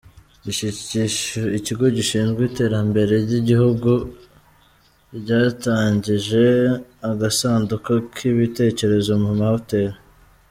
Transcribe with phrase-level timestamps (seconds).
[1.57, 3.91] Ikigo gishinzwe iterambere ryigihugu
[5.25, 6.45] cyatangije
[7.11, 9.97] agasanduku k’ibitekerezo mu mahoteli